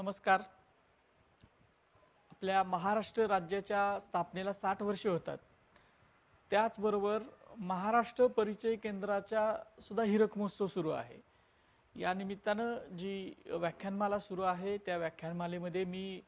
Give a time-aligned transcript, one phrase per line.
[0.00, 0.40] नमस्कार.
[2.30, 5.38] आपल्या महाराष्ट्र राज्याच्या स्थापनेला साठ वर्षे होतात.
[6.50, 7.22] त्याचबरोबर
[7.58, 9.42] महाराष्ट्र परिचय केंद्राच्या
[9.80, 11.20] सुद्धा हिरक महोत्सव सुरू आहे.
[11.94, 16.20] या निमित्तानं जी व्याख्यानमाला सुरू आहे त्या व्याख्यानमालेमध्ये मी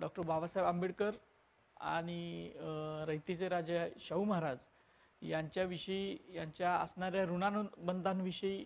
[0.00, 1.10] डॉक्टर बाबासाहेब आंबेडकर
[1.80, 2.52] आणि
[3.08, 4.58] रयतीचे राजा शाहू महाराज
[5.22, 8.64] यांच्याविषयी यांच्या असणाऱ्या ऋणानुबंधांविषयी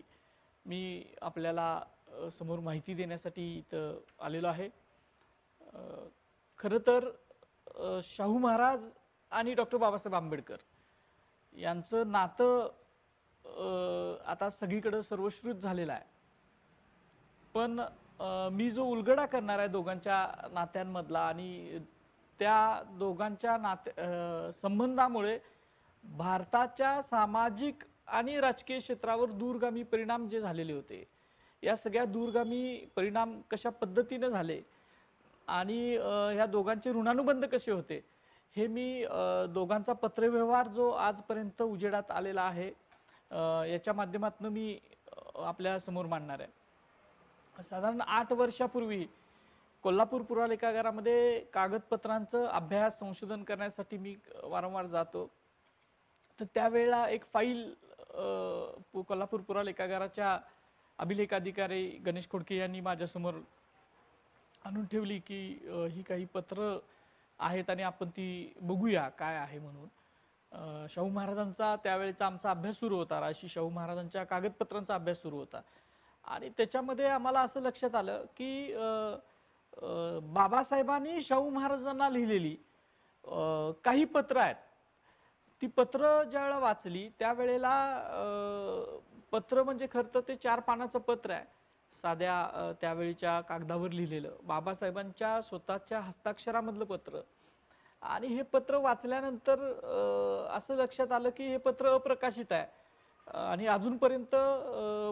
[0.66, 1.80] मी आपल्याला
[2.38, 4.68] समोर माहिती देण्यासाठी इथं आलेलो आहे.
[6.58, 7.08] खरं तर
[8.04, 8.88] शाहू महाराज
[9.32, 10.56] आणि डॉक्टर बाबासाहेब आंबेडकर
[11.54, 12.68] यांचं नातं
[14.26, 16.04] आता सगळीकडं सर्वश्रुत झालेलं आहे.
[17.54, 17.80] पण
[18.52, 21.78] मी जो उलगडा करणार आहे दोघांच्या नात्यांमधला आणि
[22.40, 23.90] त्या दोघांच्या नाते
[24.52, 25.38] संबंधामुळे
[26.04, 31.04] भारताच्या सामाजिक आणि राजकीय क्षेत्रावर दूरगामी परिणाम जे झालेले होते
[31.62, 34.60] या सगळ्या दूरगामी परिणाम कशा पद्धतीनं झाले?
[35.48, 38.00] आणि ह्या दोघांचे ऋणानुबंध कसे होते?
[38.56, 39.04] हे मी
[39.54, 42.70] दोघांचा पत्रव्यवहार जो आजपर्यंत उजेडात आलेला आहे
[43.70, 44.78] याच्या माध्यमातून मी
[45.36, 47.62] आपल्यासमोर मांडणार आहे.
[47.70, 49.06] साधारण आठ वर्षापूर्वी
[49.84, 55.26] कोल्हापूर पुरालेखागारामध्ये कागदपत्रांचं अभ्यास संशोधन करण्यासाठी मी वारंवार जातो.
[56.38, 57.72] तर त्यावेळेला एक फाईल
[59.08, 60.38] कोल्हापूर पुरालेखागाराच्या
[60.98, 63.34] अभिलेख अधिकारी गणेश खोडके यांनी माझ्यासमोर
[64.62, 65.40] आणून ठेवली की
[65.92, 66.76] ही काही पत्र
[67.38, 69.88] आहेत आणि आपण ती बघूया काय आहे म्हणून.
[70.90, 73.20] शाहू महाराजांचा त्यावेळेचा आमचा अभ्यास सुरू होता.
[73.20, 75.60] राशी शाहू महाराजांच्या कागदपत्रांचा अभ्यास सुरू होता.
[76.24, 78.72] आणि त्याच्यामध्ये आम्हाला असं लक्षात आलं की
[80.34, 82.56] बाबासाहेबांनी शाहू महाराजांना लिहिलेली
[83.84, 84.56] काही पत्र आहेत.
[85.62, 87.72] ती पत्र ज्यावेळेला वाचली त्यावेळेला
[89.32, 91.44] पत्र म्हणजे खरं तर ते चार पानाचं पत्र आहे.
[92.04, 94.36] साध्या त्यावेळीच्या कागदावर लिहिलेलं.
[94.46, 97.20] बाबासाहेबांच्या स्वतःच्या हस्ताक्षरामधलं पत्र.
[98.02, 99.62] आणि हे पत्र वाचल्यानंतर
[100.56, 102.66] असं लक्षात आलं की हे पत्र अप्रकाशित आहे.
[103.26, 104.34] आणि अजूनपर्यंत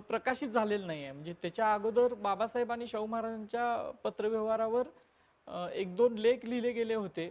[0.09, 1.13] प्रकाशित झालेलं नाही आहे.
[1.13, 4.87] म्हणजे त्याच्या अगोदर बाबासाहेब आणि शाहू महाराजांच्या पत्रव्यवहारावर
[5.73, 7.31] एक दोन लेख लिहिले गेले होते.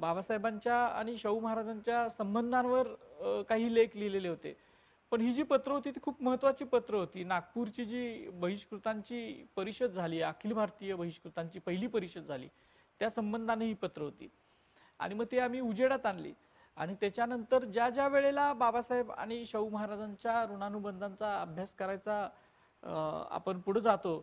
[0.00, 2.88] बाबासाहेबांच्या आणि शाहू महाराजांच्या संबंधांवर
[3.48, 4.54] काही लेख लिहिलेले होते.
[5.12, 7.24] पण ही जी पत्र होती ती खूप महत्वाची पत्र होती.
[7.24, 12.48] नागपूरची जी बहिष्कृतांची परिषद झाली अखिल भारतीय बहिष्कृतांची पहिली परिषद झाली
[13.00, 14.28] त्या संबंधाने ही पत्र होती.
[15.00, 16.32] आणि मग ते आम्ही उजेडात आणली.
[16.76, 22.28] आणि त्याच्यानंतर ज्या ज्या वेळेला बाबासाहेब आणि शाहू महाराजांच्या ऋणानुबंधांचा अभ्यास करायचा
[23.30, 24.20] आपण पुढे जातो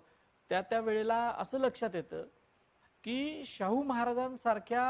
[0.49, 2.23] त्या त्या वेळेला असं लक्षात येतं
[3.03, 4.83] की शाहू महाराजांसारख्या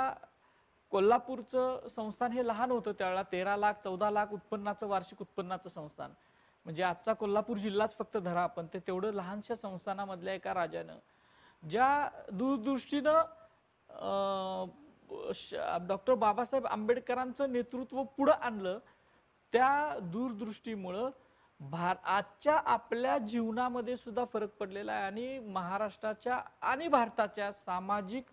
[0.93, 6.11] कोल्हापूरचं संस्थान हे लहान होतं त्यावेळेला तेरा लाख चौदा लाख उत्पन्नाचं वार्षिक उत्पन्नाचं संस्थान.
[6.65, 10.97] म्हणजे आजचा कोल्हापूर जिल्हाच फक्त धरा पण ते तेवढं लहानशा संस्थानामधल्या एका राजानं
[11.63, 13.21] ज्या दूरदृष्टीनं
[15.87, 18.79] डॉक्टर बाबासाहेब आंबेडकरांचं नेतृत्व पुढं आणलं
[19.53, 21.09] त्या दूरदृष्टीमुळं
[21.59, 25.05] भार आजच्या आपल्या जीवनामध्ये सुद्धा फरक पडलेला आहे.
[25.05, 28.25] आणि महाराष्ट्राच्या आणि भारताच्या सामाजिक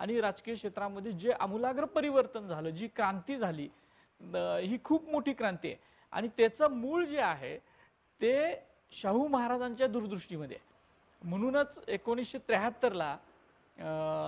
[0.00, 3.68] आणि राजकीय क्षेत्रामध्ये जे आमूलाग्र परिवर्तन झालं जी क्रांती झाली
[4.20, 5.76] ही खूप मोठी क्रांती आहे.
[6.12, 7.56] आणि त्याचं मूळ जे आहे
[8.20, 8.32] ते
[8.92, 10.56] शाहू महाराजांच्या दूरदृष्टीमध्ये
[11.22, 13.16] म्हणूनच एकोणीसशे त्र्याहत्तरला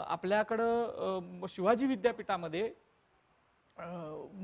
[0.08, 2.70] आपल्याकडं शिवाजी विद्यापीठामध्ये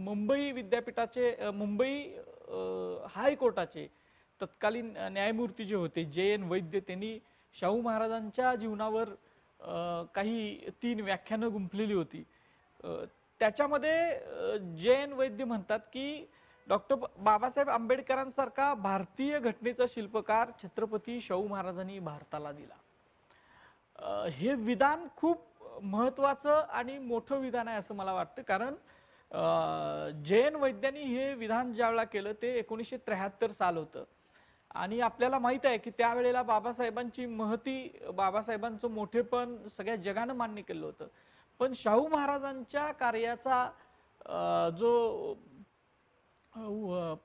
[0.04, 2.02] मुंबई विद्यापीठाचे मुंबई
[3.10, 3.86] हायकोर्टाचे
[4.40, 7.18] तत्कालीन न्यायमूर्ती जे होते जे एन वैद्य त्यांनी
[7.56, 9.08] शाहू महाराजांच्या जीवनावर
[10.14, 12.22] काही तीन व्याख्यानं गुंफलेली होती.
[13.40, 16.26] त्याच्यामध्ये जैन वैद्य म्हणतात की
[16.66, 22.74] डॉक्टर बाबासाहेब आंबेडकरांसारखा भारतीय घटनेचा शिल्पकार छत्रपती शाहू महाराजांनी भारताला दिला.
[24.28, 25.44] हे विधान खूप
[25.82, 28.42] महत्वाचं आणि मोठं विधान आहे असं मला वाटतं.
[28.42, 28.74] कारण
[30.24, 34.04] जैन वैद्यांनी हे विधान ज्यावेळेला केलं ते एकोणीसशे त्र्याहत्तर साल होतं.
[34.74, 41.06] आणि आपल्याला माहीत आहे की त्यावेळेला बाबासाहेबांची महती बाबासाहेबांचं मोठेपण सगळ्या जगानं मान्य केलं होतं.
[41.58, 43.68] पण शाहू महाराजांच्या कार्याचा
[44.78, 45.34] जो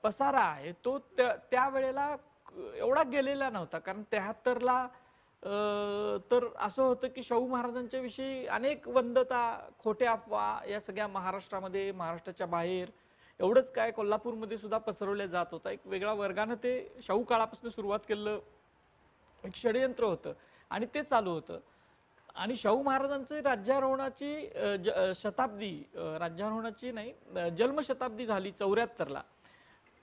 [0.02, 2.14] पसारा आहे तो त्या- त्यावेळेला
[2.74, 3.78] एवढा गेलेला नव्हता.
[3.78, 4.86] कारण त्र्याहत्तरला
[6.30, 12.46] तर असं होतं की शाहू महाराजांच्या विषयी अनेक वंदता खोट्या अफवा या सगळ्या महाराष्ट्रामध्ये महाराष्ट्राच्या
[12.46, 12.90] बाहेर
[13.40, 15.70] एवढंच काय कोल्हापूरमध्ये सुद्धा पसरवल्या जात होता.
[15.70, 18.40] एक वेगळा वर्गानं ते शाहू काळापासून सुरुवात केलं.
[19.44, 20.32] एक षडयंत्र होतं
[20.70, 21.58] आणि ते चालू होतं.
[22.34, 24.46] आणि शाहू महाराजांचे राज्यारोहणाची
[24.84, 27.12] ज- शताब्दी राज्यारोहणाची नाही
[27.58, 29.22] जन्मशताब्दी झाली चौऱ्याहत्तरला.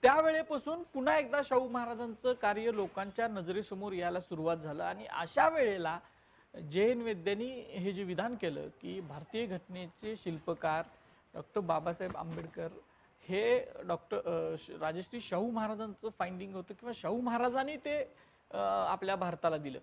[0.02, 4.84] त्यावेळेपासून पुन्हा एकदा शाहू महाराजांचं कार्य लोकांच्या नजरेसमोर यायला सुरुवात झालं.
[4.84, 5.98] आणि अशा वेळेला
[6.72, 10.84] जैन वैद्यांनी हे जे विधान केलं की भारतीय घटनेचे शिल्पकार
[11.34, 12.68] डॉक्टर बाबासाहेब आंबेडकर
[13.28, 13.42] हे
[13.86, 17.96] डॉक्टर राजश्री शाहू महाराजांचं फाइंडिंग होतं किंवा शाहू महाराजांनी ते
[18.50, 19.78] आपल्या भारताला दिलं.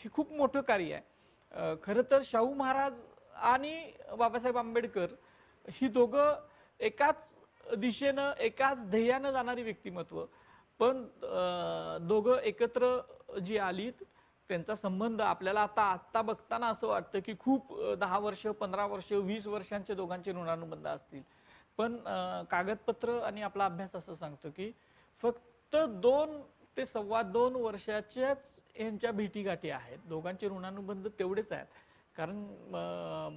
[0.00, 1.74] हे खूप मोठं कार्य आहे.
[1.82, 3.00] खरं तर शाहू महाराज
[3.34, 3.74] आणि
[4.18, 5.14] बाबासाहेब आंबेडकर
[5.80, 6.34] ही दोघं
[6.80, 7.34] एकाच
[7.78, 10.24] दिशेनं एकाच ध्येयानं जाणारी व्यक्तिमत्व.
[10.80, 11.04] पण
[12.08, 12.98] दोघं एकत्र
[13.44, 14.02] जी आलीत
[14.50, 19.46] त्यांचा संबंध आपल्याला आता आत्ता बघताना असं वाटतं की खूप दहा वर्ष पंधरा वर्ष वीस
[19.46, 21.22] वर्षांचे दोघांचे ऋणानुबंध असतील.
[21.82, 21.96] पण
[22.50, 24.70] कागदपत्र आणि आपला अभ्यास असं सांगतो की
[25.22, 26.40] फक्त दोन
[26.76, 29.98] ते सव्वा दोन वर्षाच्याच यांच्या भेटीगाठी आहेत.
[30.08, 31.66] दोघांचे ऋणानुबंध तेवढेच आहेत.
[32.16, 32.44] कारण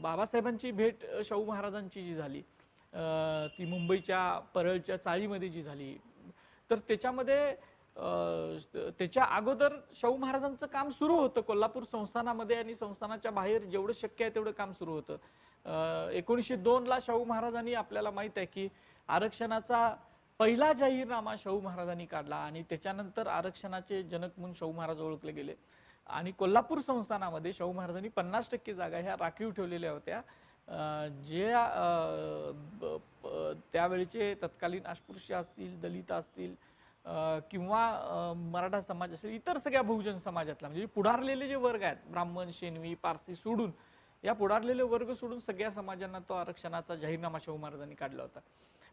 [0.02, 2.42] बाबासाहेबांची भेट शाहू महाराजांची जी झाली
[3.58, 5.96] ती मुंबईच्या परळच्या चाळीमध्ये जी झाली
[6.70, 7.56] तर त्याच्यामध्ये
[9.00, 11.42] त्याच्या अगोदर शाहू महाराजांचं काम सुरू होतं.
[11.42, 15.18] कोल्हापूर संस्थानामध्ये आणि संस्थानाच्या बाहेर जेवढं शक्य आहे तेवढं काम सुरू होतं.
[15.66, 18.68] एकोणीसशे दोनला शाहू महाराजांनी आपल्याला माहीत आहे की
[19.10, 19.94] आरक्षणाचा
[20.40, 25.54] पहिला जाहीरनामा शाहू महाराजांनी काढला आणि त्याच्यानंतर आरक्षणाचे जनक म्हणून शाहू महाराज ओळखले गेले.
[26.10, 30.22] आणि कोल्हापूर संस्थानामध्ये शाहू महाराजांनी पन्नास टक्के जागा ह्या राखीव ठेवलेल्या होत्या.
[31.28, 31.66] ज्या
[32.82, 32.98] ब-
[33.74, 36.54] त्यावेळेचे तत्कालीन अस्पृश्य असतील दलित असतील
[37.52, 42.94] किंवा मराठा समाज असेल इतर सगळ्या बहुजन समाजातला म्हणजे पुढारलेले जे वर्ग आहेत ब्राह्मण शेनवी
[42.94, 43.72] पारसी सोडून
[44.26, 48.40] या पुढारलेले वर्ग सोडून सगळ्या समाजांना तो आरक्षणाचा जाहीरनामा शाहू महाराजांनी काढला होता.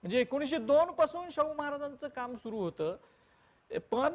[0.02, 2.96] म्हणजे एकोणीसशे दोन पासून शाहू महाराजांचं काम सुरू होतं.
[3.90, 4.14] पण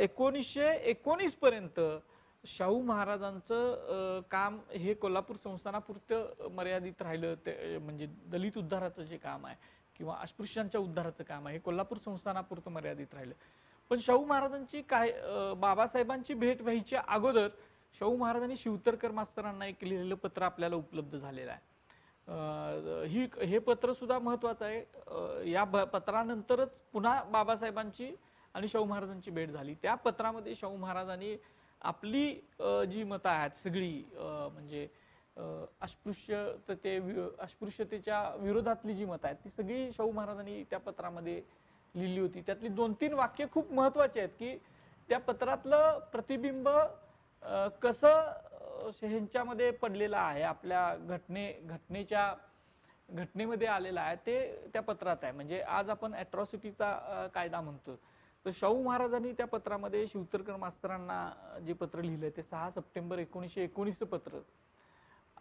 [0.00, 1.80] एकोणीसशे एकोणीस पर्यंत
[2.44, 9.56] शाहू महाराजांचं काम हे कोल्हापूर संस्थानापुरतं मर्यादित राहिलं ते म्हणजे दलित उद्धाराचं जे काम आहे
[9.96, 13.34] किंवा अस्पृश्यांच्या उद्धाराचं काम आहे हे कोल्हापूर संस्थानापुरतं मर्यादित राहिलं.
[13.90, 15.12] पण शाहू महाराजांची काय
[15.60, 17.48] बाबासाहेबांची भेट व्हायच्या अगोदर
[17.94, 23.04] शाहू महाराजांनी शिवतरकर मास्तरांना एक लिहिलेलं पत्र आपल्याला उपलब्ध झालेलं आहे.
[23.06, 25.50] ही हे पत्र सुद्धा महत्वाचं आहे.
[25.50, 28.10] या पत्रानंतरच पुन्हा बाबासाहेबांची
[28.54, 29.74] आणि शाहू महाराजांची भेट झाली.
[29.82, 31.36] त्या पत्रामध्ये शाहू महाराजांनी
[31.80, 32.32] आपली
[32.90, 34.88] जी मतं आहेत सगळी म्हणजे
[35.82, 41.42] अस्पृश्यते वि- अस्पृश्यतेच्या विरोधातली जी मतं आहेत ती सगळी शाहू महाराजांनी त्या पत्रामध्ये
[41.94, 42.40] लिहिली होती.
[42.40, 44.56] त्यातली दोन तीन वाक्य खूप महत्वाची आहेत की
[45.08, 46.68] त्या पत्रातलं प्रतिबिंब
[47.82, 48.32] कसं
[49.00, 52.32] ह्यांच्यामध्ये पडलेलं आहे आपल्या घटने घटनेच्या
[53.08, 55.32] घटनेमध्ये आलेलं आहे ते त्या पत्रात आहे.
[55.32, 57.96] म्हणजे आज आपण अॅट्रॉसिटीचा कायदा म्हणतो
[58.44, 64.06] तर शाहू महाराजांनी त्या पत्रामध्ये शिवतरकर मास्तरांना जे पत्र लिहिलं ते सहा सप्टेंबर एकोणीसशे एकोणीसचं
[64.06, 64.38] पत्र.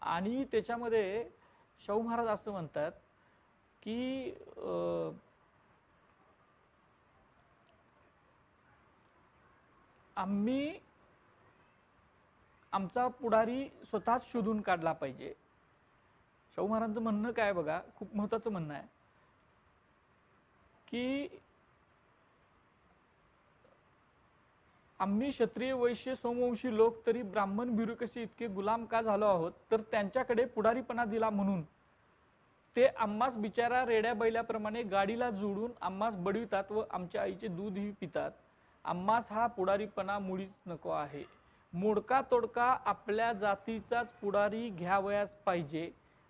[0.01, 1.23] आणि त्याच्यामध्ये
[1.81, 2.91] शाहू महाराज असं म्हणतात
[3.83, 4.33] की
[10.17, 10.79] आम्ही
[12.71, 15.33] आमचा पुढारी स्वतःच शोधून काढला पाहिजे.
[16.55, 17.81] शाहू महाराजांचं म्हणणं काय बघा?
[17.95, 18.87] खूप महत्वाचं म्हणणं आहे.
[20.87, 21.27] की
[24.99, 29.51] आम्ही क्षत्रिय वैश्य सोमवंशी लोक तरी ब्राह्मण बिरुकशी इतके गुलाम का झालो आहोत?
[29.71, 31.61] तर त्यांच्याकडे पुढारीपणा दिला म्हणून.
[32.75, 38.31] ते आम्हास बिचारा रेड्या बैल्याप्रमाणे गाडीला जोडून आम्हास बडवितात व आमच्या आईचे दूधही पितात.
[38.83, 41.36] आम्हास हा पुढारीपणा मुळीच नको आहे.
[41.73, 45.89] मोडका तोडका आपल्या जातीचाच पुढारी घ्यावयास पाहिजे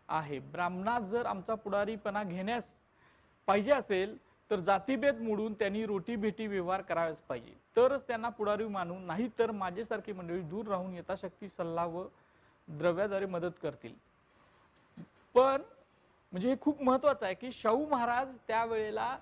[0.09, 0.39] आहे.
[0.39, 2.63] ब्राह्मणास जर आमचा पुढारीपणा घेण्यास
[3.47, 4.17] पाहिजे असेल
[4.51, 7.53] तर जातीभेद मोडून त्यांनी रोटी भेटी व्यवहार करावेच पाहिजे.
[7.75, 12.03] तरच त्यांना पुढारी मानून नाही तर माझेसारखी मंडळी दूर राहून यथाशक्ती सल्ला व
[12.67, 13.93] द्रव्याद्वारे मदत करतील.
[15.35, 15.61] पण
[16.31, 19.17] म्हणजे हे खूप महत्वाचं आहे की शाहू महाराज त्यावेळेला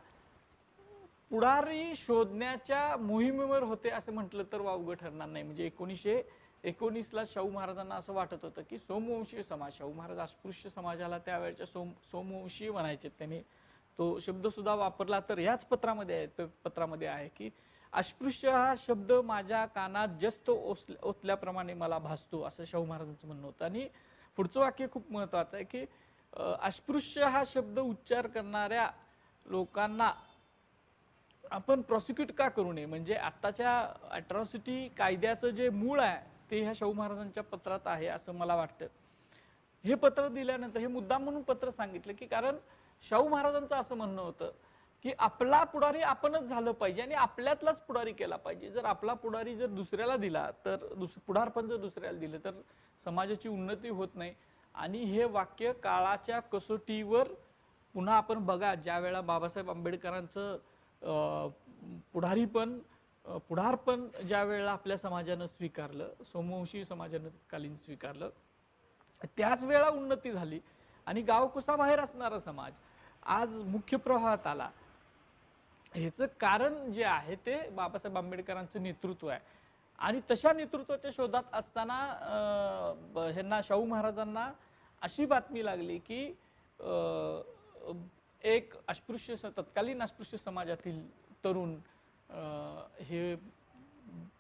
[1.35, 5.43] पुढारी शोधण्याच्या मोहिमेवर होते असं म्हटलं तर वावगं ठरणार नाही.
[5.43, 6.21] म्हणजे एकोणीसशे
[6.63, 11.91] एकोणीसला शाहू महाराजांना असं वाटत होतं की सोमवंशीय समाज शाहू महाराज अस्पृश्य समाजाला त्यावेळेच्या सोम
[12.11, 13.39] सोमवंशीय म्हणायचे त्यांनी.
[13.99, 17.49] तो शब्दसुद्धा वापरला तर याच पत्रामध्ये आहे तर पत्रामध्ये आहे की
[17.93, 23.65] अस्पृश्य हा शब्द माझ्या कानात जस्त ओसल्या- ओतल्याप्रमाणे मला भासतो असं शाहू महाराजांचं म्हणणं होतं.
[23.65, 23.87] आणि
[24.37, 25.85] पुढचं वाक्य खूप महत्वाचं आहे की
[26.61, 28.89] अस्पृश्य हा शब्द उच्चार करणाऱ्या
[29.45, 30.11] लोकांना
[31.51, 32.85] आपण प्रॉसिक्यूट का करू नये?
[32.85, 33.79] म्हणजे आत्ताच्या
[34.11, 36.19] अट्रॉसिटी कायद्याचं जे मूळ आहे
[36.51, 38.85] ते ह्या शाहू महाराजांच्या पत्रात आहे असं मला वाटतं.
[39.85, 42.55] हे पत्र दिल्यानंतर हे मुद्दाम म्हणून पत्र सांगितलं की कारण
[43.03, 44.51] शाहू महाराजांचं असं म्हणणं होतं
[45.05, 48.69] की आपला पुढारी आपणच झालं पाहिजे आणि आपल्यातलाच पुढारी केला पाहिजे.
[48.69, 52.61] जर आपला पुढारी जर दुसऱ्याला दिला तर दुस पुढारपण जर दुसऱ्याला दिलं तर
[53.05, 54.33] समाजाची उन्नती होत नाही.
[54.75, 57.27] आणि हे वाक्य काळाच्या कसोटीवर
[57.95, 60.57] पुन्हा आपण बघा ज्या वेळा बाबासाहेब आंबेडकरांचं
[61.05, 61.49] अं,
[62.13, 62.79] पुढारीपण
[63.49, 68.29] पुढार पण ज्या वेळेला आपल्या समाजानं स्वीकारलं सोमवंशी समाजानं कालीन स्वीकारलं
[69.37, 70.59] त्याच वेळा उन्नती झाली.
[71.05, 72.73] आणि गाव कुसाबाहेर असणारा समाज
[73.25, 74.69] आज मुख्य प्रवाहात आला.
[75.93, 79.39] ह्याचं कारण जे आहे ते बाबासाहेब आंबेडकरांचं नेतृत्व आहे.
[79.99, 81.97] आणि तशा नेतृत्वाच्या शोधात असताना
[83.33, 84.51] ह्यांना शाहू महाराजांना
[85.01, 86.25] अशी बातमी लागली की
[86.79, 87.41] अं,
[88.45, 91.11] एक अस्पृश्य स- तत्कालीन अस्पृश्य समाजातील
[91.43, 91.75] तरुण
[92.99, 93.35] हे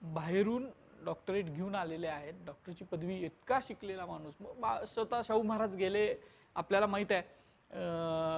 [0.01, 0.69] बाहेरून
[1.05, 2.33] डॉक्टरेट घेऊन आलेले आहेत.
[2.45, 6.15] डॉक्टरची पदवी इतका शिकलेला माणूस मग बा- स्वतः शाहू महाराज गेले
[6.55, 7.21] आपल्याला माहीत आहे.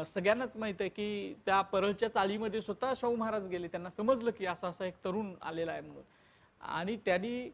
[0.05, 3.67] सगळ्यांनाच माहीत आहे की त्या परळच्या चाळीमध्ये स्वतः शाहू महाराज गेले.
[3.67, 6.03] त्यांना समजलं की असा असा एक तरुण आलेला आहे म्हणून.
[6.61, 7.49] आणि त्यांनी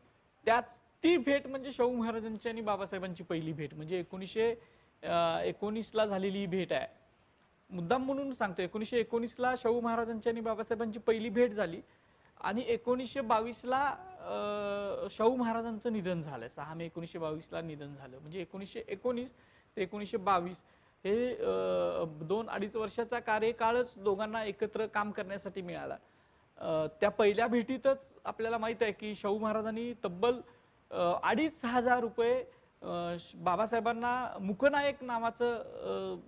[0.45, 3.73] त्याच ती भेट म्हणजे शाहू महाराजांची आणि बाबासाहेबांची पहिली भेट.
[3.73, 4.55] म्हणजे एकोणीसशे
[5.43, 7.02] एकोणीसला झालेली ही भेट आहे.
[7.73, 11.81] मुद्दाम म्हणून सांगतो एकोणीसशे एकोणीसला शाहू महाराजांची आणि बाबासाहेबांची पहिली भेट झाली.
[12.41, 13.83] आणि एकोणीसशे बावीसला
[15.11, 16.47] शाहू महाराजांचं निधन झालं.
[16.47, 18.17] सहा मे एकोणीसशे बावीसला निधन झालं.
[18.19, 19.29] म्हणजे एकोणीसशे एकोणीस
[19.77, 20.57] ते एकोणीसशे बावीस
[21.05, 21.35] हे
[22.27, 25.97] दोन अडीच वर्षाचा कार्यकाळच दोघांना एकत्र काम करण्यासाठी मिळाला.
[26.99, 30.39] त्या पहिल्या भेटीतच आपल्याला माहीत आहे की शाहू महाराजांनी तब्बल
[31.23, 32.43] अडीच हजार रुपये
[33.19, 36.19] श- बाबासाहेबांना मुकनायक नावाचं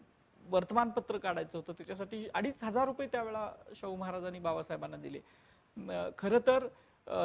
[0.49, 5.19] वर्तमानपत्र काढायचं होतं त्याच्यासाठी अडीच हजार रुपये त्यावेळा शाहू महाराजांनी बाबासाहेबांना दिले.
[6.17, 6.67] खरं तर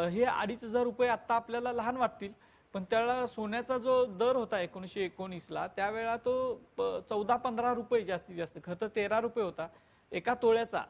[0.08, 2.32] हे अडीच हजार रुपये आत्ता आपल्याला लहान वाटतील
[2.74, 8.36] पण त्यावेळेला सोन्याचा जो दर होता एकोणीसशे एकोणीसला त्यावेळा तो प- चौदा पंधरा रुपये जास्तीत
[8.36, 9.68] जास्त खरं तर तेरा रुपये होता
[10.12, 10.82] एका तोळ्याचा.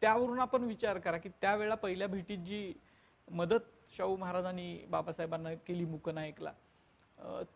[0.00, 2.72] त्यावरून आपण विचार करा की त्यावेळा पहिल्या भेटीत जी
[3.30, 6.52] मदत शाहू महाराजांनी बाबासाहेबांना केली मुकनायकला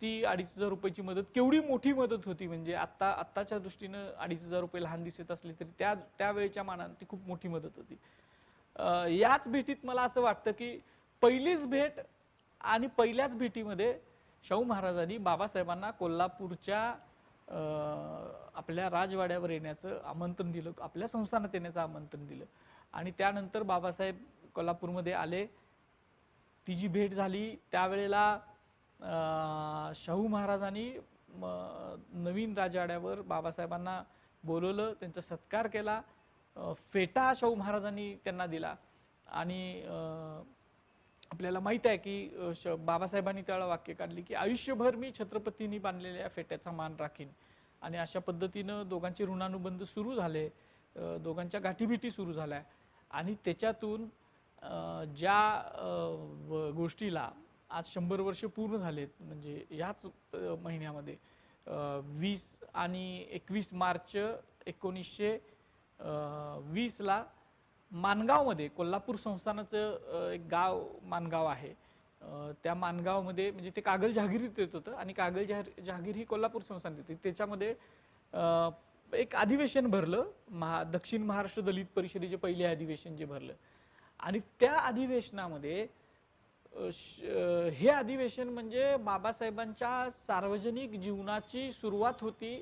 [0.00, 4.60] ती अडीच हजार रुपयाची मदत केवढी मोठी मदत होती म्हणजे आत्ता आत्ताच्या दृष्टीनं अडीच हजार
[4.60, 7.96] रुपये लहान दिसत असले तरी त्या त्यावेळेच्या मानाने ती खूप मोठी मदत होती.
[9.18, 10.78] याच भेटीत मला असं वाटतं की
[11.22, 12.00] पहिलीच भेट
[12.60, 13.92] आणि पहिल्याच भेटीमध्ये
[14.44, 16.80] शाहू महाराजांनी बाबासाहेबांना कोल्हापूरच्या
[18.54, 22.44] आपल्या राजवाड्यावर येण्याचं आमंत्रण दिलं आपल्या संस्थानात येण्याचं आमंत्रण दिलं.
[22.94, 24.16] आणि त्यानंतर बाबासाहेब
[24.54, 25.46] कोल्हापूरमध्ये आले.
[26.66, 27.54] ती जी भेट झाली.
[27.72, 28.38] त्यावेळेला
[29.00, 30.90] शाहू महाराजांनी
[32.12, 34.02] नवीन राजवाड्यावर बाबासाहेबांना
[34.44, 36.00] बोलवलं त्यांचा सत्कार केला
[36.92, 38.74] फेटा शाहू महाराजांनी त्यांना दिला.
[39.26, 39.82] आणि
[41.30, 46.70] आपल्याला माहीत आहे की श- बाबासाहेबांनी त्याला वाक्य काढली की आयुष्यभर मी छत्रपतींनी बांधलेल्या फेट्याचा
[46.72, 47.28] मान राखीन.
[47.82, 50.48] आणि अशा पद्धतीनं दोघांचे ऋणानुबंध सुरू झाले
[50.96, 52.62] दोघांच्या गाठीभेटी सुरू झाल्या.
[53.10, 54.08] आणि त्याच्यातून
[55.16, 55.40] ज्या
[56.76, 57.30] गोष्टीला
[57.70, 60.06] आज शंभर वर्ष पूर्ण झालेत म्हणजे याच
[60.62, 61.16] महिन्यामध्ये.
[62.20, 62.44] वीस
[62.74, 64.16] आणि एकवीस मार्च
[64.66, 65.36] एकोणीसशे
[66.72, 67.22] वीसला
[67.92, 71.72] मानगावमध्ये कोल्हापूर संस्थानाचं एक गाव मानगाव आहे.
[72.64, 76.96] त्या मानगावमध्ये म्हणजे ते कागल जहागिरीत येत होतं आणि कागल जहागीर जहागीर ही कोल्हापूर संस्थान
[76.96, 77.74] येते त्याच्यामध्ये
[79.12, 83.52] एक अधिवेशन भरलं महा दक्षिण महाराष्ट्र दलित परिषदेचे पहिले अधिवेशन जे भरलं.
[84.20, 85.86] आणि त्या अधिवेशनामध्ये
[86.72, 92.54] हे अधिवेशन म्हणजे बाबासाहेबांच्या सार्वजनिक जीवनाची सुरुवात होती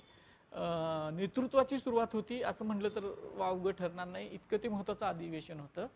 [1.15, 3.05] नेतृत्वाची सुरुवात होती असं म्हटलं तर
[3.37, 4.29] वावगं ठरणार नाही.
[4.33, 5.87] इतकं ते महत्वाचं अधिवेशन होतं.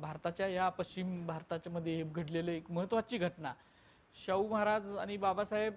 [0.00, 3.52] भारताच्या या पश्चिम भारताच्या मध्ये घडलेलं एक महत्वाची घटना.
[4.16, 5.72] शाहू महाराज आणि बाबासाहेब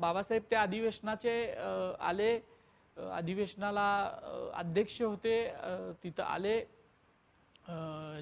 [0.00, 1.34] बाबासाहेब त्या अधिवेशनाचे
[2.00, 2.38] आले.
[2.96, 3.88] अधिवेशनाला
[4.54, 5.36] अध्यक्ष होते.
[6.04, 6.58] तिथं आले.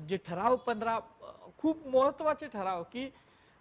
[0.08, 0.98] जे ठराव पंधरा
[1.58, 3.08] खूप महत्त्वाचे ठराव की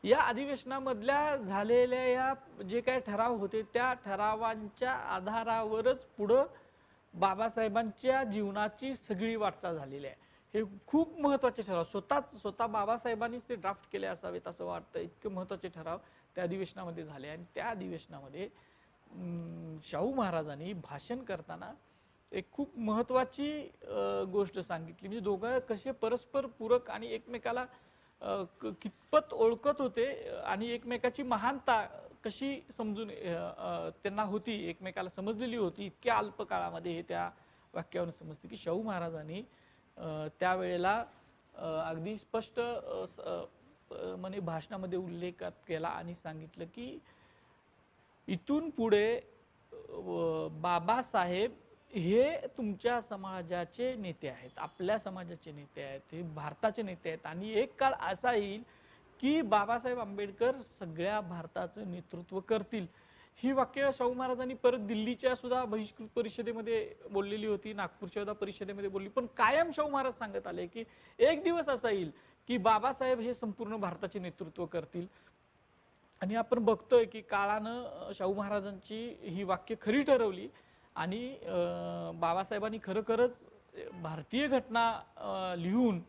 [0.03, 2.33] या अधिवेशनामधल्या झालेल्या या
[2.69, 6.45] जे काय ठराव होते त्या ठरावांच्या आधारावरच पुढं
[7.13, 10.15] बाबासाहेबांच्या जीवनाची सगळी वाटचाल झालेली आहे.
[10.53, 14.99] हे खूप महत्त्वाचे ठराव स्वतःच स्वतः बाबासाहेबांनीच ते ड्राफ्ट केले असावेत असं वाटतं.
[14.99, 15.97] इतके महत्त्वाचे ठराव
[16.35, 18.47] त्या अधिवेशनामध्ये झाले आणि त्या अधिवेशनामध्ये
[19.83, 21.71] शाहू महाराजांनी भाषण करताना
[22.33, 23.49] एक खूप महत्वाची
[24.31, 25.07] गोष्ट सांगितली.
[25.07, 27.65] म्हणजे दोघं कसे परस्पर पूरक आणि एकमेकाला
[28.61, 30.05] क- कितपत ओळखत होते
[30.45, 31.85] आणि एकमेकाची महानता
[32.23, 33.09] कशी समजून
[34.03, 37.29] त्यांना होती एकमेकाला समजलेली होती इतक्या अल्प काळामध्ये हे त्या
[37.73, 39.41] वाक्यावरून समजते की शाहू महाराजांनी
[40.39, 41.03] त्यावेळेला
[41.85, 42.59] अगदी स्पष्ट
[43.07, 43.19] स-
[43.91, 46.99] म्हणे भाषणामध्ये उल्लेखात केला आणि सांगितलं की
[48.27, 49.19] इथून पुढे
[50.61, 51.51] बाबासाहेब
[51.93, 57.25] हे तुमच्या समाजाचे नेते आहेत आपल्या समाजाचे नेते आहेत हे भारताचे नेते आहेत.
[57.25, 58.63] आणि एक काळ असा येईल
[59.19, 62.85] की बाबासाहेब आंबेडकर सगळ्या भारताचं नेतृत्व करतील.
[63.39, 69.09] ही वाक्य शाहू महाराजांनी परत दिल्लीच्या सुद्धा बहिष्कृत परिषदेमध्ये बोललेली होती नागपूरच्या सुद्धा परिषदेमध्ये बोलली.
[69.09, 70.83] पण कायम शाहू महाराज सांगत आले की
[71.19, 72.11] एक दिवस असा येईल
[72.47, 75.05] की बाबासाहेब हे संपूर्ण भारताचे नेतृत्व करतील.
[76.21, 80.47] आणि आपण बघतोय की काळानं शाहू महाराजांची ही वाक्य खरी ठरवली.
[80.95, 81.27] आणि
[82.19, 83.31] बाबासाहेबांनी खरोखरच
[84.01, 86.01] भारतीय घटना लिहून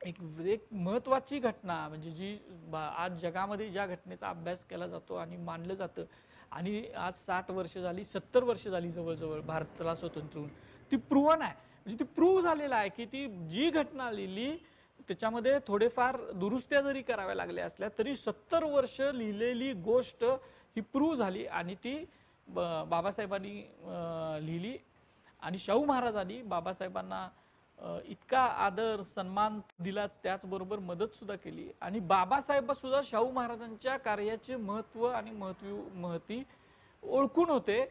[0.00, 0.14] एक
[0.46, 2.36] एक महत्त्वाची घटना म्हणजे जी
[2.70, 6.04] बा- आज जगामध्ये ज्या घटनेचा अभ्यास केला जातो आणि मानलं जातं
[6.50, 10.48] आणि आज साठ वर्ष झाली सत्तर वर्ष झाली जवळजवळ भारताला स्वतंत्र होऊन
[10.90, 11.54] ती प्रूवन आहे
[11.86, 14.50] म्हणजे ती प्रूव्ह झालेलं आहे की ती जी घटना लिहिली
[15.08, 20.24] त्याच्यामध्ये थोडेफार दुरुस्त्या जरी कराव्या लागल्या असल्या तरी सत्तर वर्ष लिहिलेली गोष्ट
[20.76, 21.96] ही प्रूव्ह झाली आणि ती
[22.48, 23.54] ब- बाबासाहेबांनी
[24.46, 24.76] लिहिली.
[25.42, 27.28] आणि शाहू महाराजांनी बाबासाहेबांना
[28.08, 31.68] इतका आदर सन्मान दिलाच त्याचबरोबर मदत सुद्धा केली.
[31.80, 36.42] आणि बाबासाहेब सुद्धा शाहू महाराजांच्या कार्याचे महत्त्व आणि महत्त्व महती
[37.02, 37.84] ओळखून होते.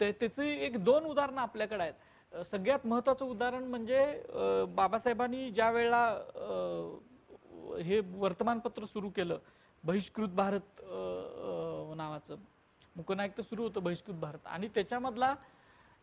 [0.00, 2.44] ते त्याचे एक दोन उदाहरणं आपल्याकडे आहेत.
[2.44, 4.00] सगळ्यात महत्वाचं उदाहरण म्हणजे
[4.74, 6.06] बाबासाहेबांनी ज्या वेळेला
[7.84, 9.38] हे वर्तमानपत्र सुरू केलं
[9.84, 10.80] बहिष्कृत भारत
[11.96, 12.36] नावाचं
[13.00, 14.46] मुकनायक सुरू होतं बहिष्कृत भारत.
[14.46, 15.34] आणि त्याच्यामधला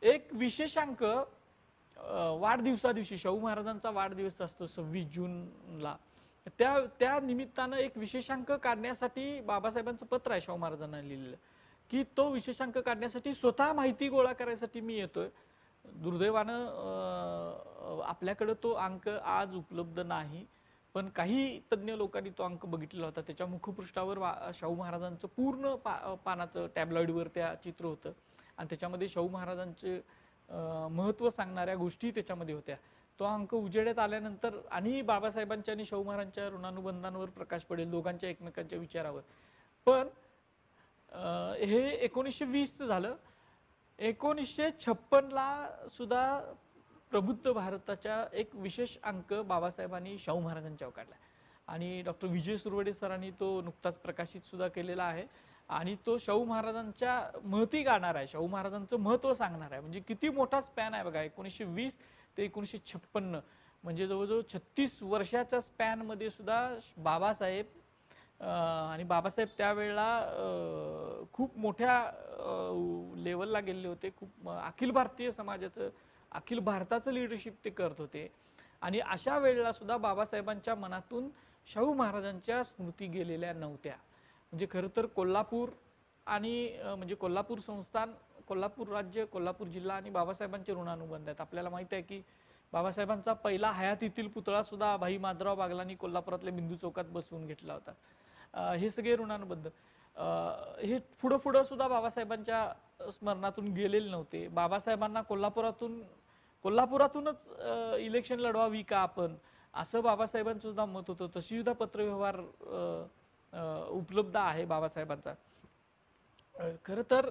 [0.02, 5.96] एक विशेषांक वाढदिवसादिवशी वाढदिवसा दिवशी शाहू महाराजांचा वाढदिवस असतो सव्वीस जूनला.
[6.60, 11.36] त्या त्या निमित्तानं एक विशेषांक काढण्यासाठी बाबासाहेबांचं पत्र आहे शाहू महाराजांना लिहिलेलं
[11.92, 15.28] की तो विशेषांक काढण्यासाठी स्वतः माहिती गोळा करायसाठी मी येतोय.
[15.86, 16.66] दुर्दैवानं
[18.06, 20.46] आपल्याकडं तो अंक आज उपलब्ध नाही.
[20.98, 23.22] पण काही तज्ज्ञ लोकांनी तो अंक बघितलेला होता.
[23.22, 28.12] त्याच्या मुखपृष्ठावर वा- शाहू महाराजांचं पूर्ण पा पानाचं टॅबलॉईडवर त्या चित्र होतं.
[28.58, 30.02] आणि त्याच्यामध्ये शाहू महाराजांचे
[30.92, 32.76] महत्त्व सांगणाऱ्या गोष्टी त्याच्यामध्ये होत्या.
[33.20, 39.22] तो अंक उजेड्यात आल्यानंतर आणि बाबासाहेबांच्या आणि शाहू महाराजांच्या ऋणानुबंधांवर प्रकाश पडेल दोघांच्या एकमेकांच्या विचारावर.
[39.86, 40.08] पण
[41.66, 43.16] हे एकोणीसशे वीसचं झालं.
[44.00, 46.42] एकोणीसशे छप्पनला सुद्धा
[47.12, 51.16] प्रबुद्ध भारताच्या एक विशेष अंक बाबासाहेबांनी शाहू महाराजांच्यावर काढला
[51.68, 55.26] आणि डॉक्टर विजय सुरवडे सरांनी तो नुकताच प्रकाशित सुद्धा केलेला आहे.
[55.70, 58.28] आणि तो शाहू महाराजांच्या महती गाणार आहे.
[58.28, 59.82] शाहू महाराजांचं महत्त्व सांगणार आहे.
[59.82, 61.98] म्हणजे किती मोठा स्पॅन आहे बघा एकोणीसशे वीस
[62.38, 63.40] ते एकोणीसशे छप्पन्न.
[63.84, 67.66] म्हणजे जवळजवळ छत्तीस वर्षाच्या स्पॅनमध्ये सुद्धा बाबासाहेब
[68.44, 72.02] आणि बाबासाहेब त्यावेळेला खूप मोठ्या
[73.24, 74.10] लेवलला गेलेले होते.
[74.20, 75.90] खूप अखिल भारतीय समाजाचं
[76.32, 78.28] अखिल भारताचं लिडरशिप ते करत होते.
[78.82, 81.30] आणि अशा वेळेला सुद्धा बाबासाहेबांच्या मनातून
[81.68, 83.96] शाहू महाराजांच्या स्मृती गेलेल्या नव्हत्या.
[84.52, 85.70] म्हणजे खरं तर कोल्हापूर
[86.28, 88.12] आणि म्हणजे कोल्हापूर संस्थान
[88.48, 91.42] कोल्हापूर राज्य कोल्हापूर जिल्हा आणि बाबासाहेबांचे ऋणानुबंध आहेत.
[91.42, 92.22] आपल्याला माहिती आहे की
[92.74, 98.74] बाबासाहेबांचा पहिला हयातीतील पुतळा सुद्धा भाई माधवराव बागलांनी कोल्हापुरातल्या बिंदू चौकात बसवून घेतला होता.
[98.74, 99.68] हे सगळे ऋणानुबंध.
[100.18, 104.48] हे पुढं पुढं सुद्धा बाबासाहेबांच्या स्मरणातून गेलेले नव्हते.
[104.48, 106.02] बाबासाहेबांना कोल्हापुरातून
[106.66, 109.36] कोल्हापुरातूनच इलेक्शन लढवावी का आपण?
[109.74, 111.28] असं बाबासाहेबांचं सुद्धा मत होतं.
[111.36, 112.40] तशी सुद्धा पत्रव्यवहार
[113.92, 115.34] उपलब्ध आहे बाबासाहेबांचा.
[116.56, 117.30] खर खरं तर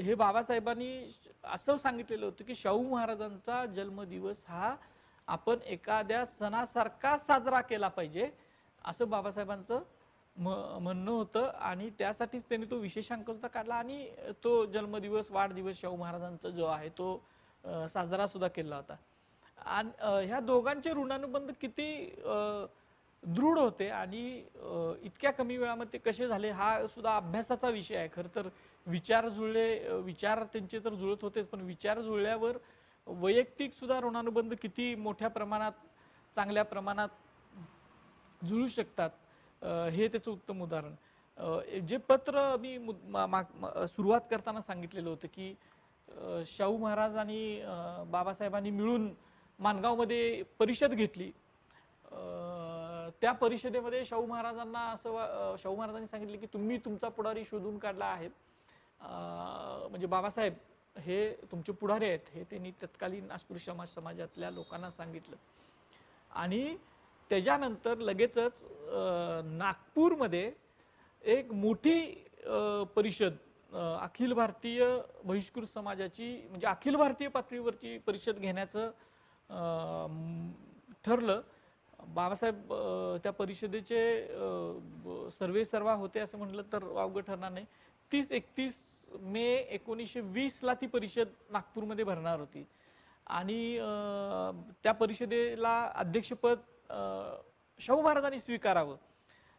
[0.00, 0.90] हे बाबासाहेबांनी
[1.44, 4.74] असं सांगितलेलं होतं की शाहू महाराजांचा जन्मदिवस हा
[5.28, 8.30] आपण एखाद्या सणासारखा साजरा केला पाहिजे
[8.84, 9.80] असं बाबासाहेबांचं
[10.38, 14.08] म्हणणं होतं आणि त्यासाठीच त्यांनी तो विशेषांक सुद्धा काढला आणि
[14.44, 17.16] तो जन्मदिवस वाढदिवस शाहू महाराजांचा जो आहे तो
[17.88, 18.96] साजरा सुद्धा केला होता.
[19.58, 22.14] आणि ह्या दोघांचे ऋणानुबंध किती
[23.22, 24.20] दृढ होते आणि
[25.02, 28.08] इतक्या कमी वेळामध्ये ते कसे झाले हा सुद्धा अभ्यासाचा विषय आहे.
[28.14, 28.48] खरं तर
[28.86, 32.56] विचार जुळले विचार त्यांचे तर जुळत होतेच पण विचार जुळल्यावर
[33.06, 35.72] वैयक्तिक सुद्धा ऋणानुबंध किती मोठ्या प्रमाणात
[36.36, 37.08] चांगल्या प्रमाणात
[38.42, 39.10] जुळू शकतात
[39.62, 40.94] हे त्याचं उत्तम उदाहरण.
[41.86, 42.78] जे पत्र मी
[43.88, 45.54] सुरुवात करताना सांगितलेलं होतं की
[46.46, 47.62] शाहू महाराज आणि
[48.10, 49.12] बाबासाहेबांनी मिळून
[49.58, 51.30] माणगावमध्ये परिषद घेतली.
[53.20, 58.28] त्या परिषदेमध्ये शाहू महाराजांना असं शाहू महाराजांनी सांगितले की तुम्ही तुमचा पुढारी शोधून काढला आहे.
[59.90, 60.54] म्हणजे बाबासाहेब
[60.96, 65.36] हे तुमचे पुढारी आहेत हे त्यांनी तत्कालीन अस्पृश्य समाज समाजातल्या लोकांना सांगितलं.
[66.30, 66.76] आणि
[67.30, 68.62] त्याच्यानंतर लगेचच
[69.44, 70.50] नागपूरमध्ये
[71.22, 72.00] एक मोठी
[72.96, 73.36] परिषद
[73.72, 74.84] अखिल भारतीय
[75.24, 78.90] बहिष्कृत समाजाची म्हणजे अखिल भारतीय पातळीवरची परिषद घेण्याचं
[81.04, 81.40] ठरलं.
[81.98, 82.72] बाबासाहेब
[83.22, 84.00] त्या परिषदेचे
[85.38, 87.66] सर्वे सर्वा होते असं म्हटलं तर वावगं ठरणार नाही.
[88.12, 88.80] तीस एकतीस
[89.22, 92.64] मे एकोणीसशे वीसला ती परिषद नागपूरमध्ये भरणार होती.
[93.26, 93.78] आणि
[94.82, 96.58] त्या परिषदेला अध्यक्षपद
[97.80, 98.96] शाहू महाराजांनी स्वीकारावं.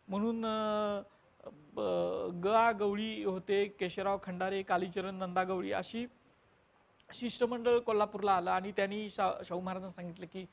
[0.08, 0.42] म्हणून
[1.74, 6.06] ब- ग गवळी होते केशवराव खंडारे कालीचरण नंदा गवळी अशी
[7.14, 10.46] शिष्टमंडळ कोल्हापूरला आलं आणि त्यांनी शा शाहू महाराजांना सांगितलं की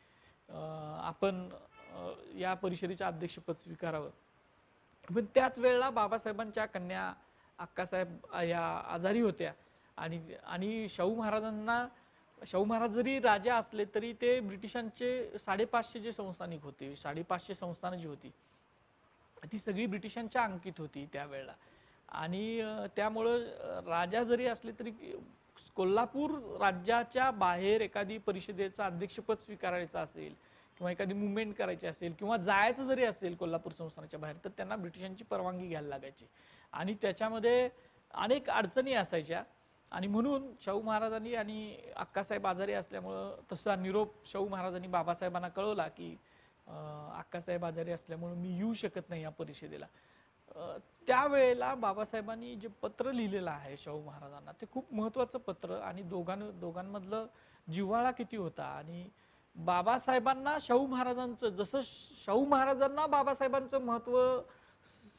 [1.03, 1.49] आपण
[2.35, 4.11] या परिषदेचे अध्यक्षपद स्वीकारावं.
[5.15, 7.13] पण त्याच वेळेला बाबासाहेबांच्या कन्या
[7.59, 9.53] अक्कासाहेब या आजारी होत्या
[9.97, 11.87] आणि आणि शाहू महाराजांना
[12.43, 18.07] शाहू महाराज जरी राजा असले तरी ते ब्रिटिशांचे साडेपाचशे जे संस्थानिक होते साडेपाचशे संस्थानं जी
[18.07, 18.31] होती
[19.53, 21.53] ती सगळी ब्रिटिशांच्या अंकित होती त्यावेळेला.
[22.09, 22.63] आणि
[22.97, 24.91] त्यामुळं राजा जरी असले तरी
[25.77, 30.35] कोल्हापूर राज्याच्या बाहेर एखादी परिषदेचा अध्यक्षपद स्वीकारायचं असेल
[30.79, 35.25] किंवा एखादी मुवमेंट करायची असेल किंवा जायचं जरी असेल कोल्हापूर संस्थानाच्या बाहेर तर त्यांना ब्रिटिशांची
[35.25, 36.27] परवानगी घ्यायला लागायची.
[36.73, 37.69] आणि त्याच्यामध्ये
[38.15, 39.43] अनेक अडचणी असायच्या.
[39.93, 46.11] आणि म्हणून शाहू महाराजांनी आणि अक्कासाहेब आजारी असल्यामुळं तसा निरोप शाहू महाराजांनी बाबासाहेबांना कळवला की
[46.67, 49.87] अक्कासाहेब आजारी असल्यामुळं मी येऊ शकत नाही या परिषदेला.
[51.09, 57.27] त्यावेळेला बाबासाहेबांनी जे पत्र लिहिलेलं आहे शाहू महाराजांना ते खूप महत्वाचं पत्र आणि दोघां दोघांमधलं
[57.67, 59.09] जिव्हाळा किती होता आणि
[59.57, 61.81] बाबासाहेबांना शाहू महाराजांचं जसं
[62.25, 64.19] शाहू महाराजांना बाबासाहेबांचं महत्त्व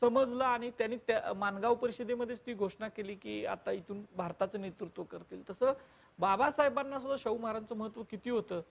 [0.01, 5.43] समजलं आणि त्यांनी त्या मानगाव परिषदेमध्येच ती घोषणा केली की आता इथून भारताचं नेतृत्व करतील.
[5.49, 5.73] तसं
[6.19, 8.61] बाबासाहेबांना सुद्धा शाहू महाराजांचं महत्त्व किती होतं?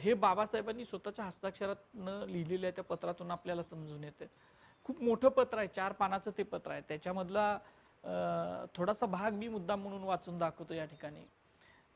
[0.00, 4.26] हे बाबासाहेबांनी स्वतःच्या हस्ताक्षरातनं लिहिलेल्या त्या पत्रातून आपल्याला समजून येते.
[4.84, 6.80] खूप मोठं पत्र आहे चार पानाचं ते पत्र आहे.
[6.88, 7.58] त्याच्यामधला
[8.74, 11.24] थोडासा भाग मी मुद्दाम म्हणून वाचून दाखवतो या ठिकाणी.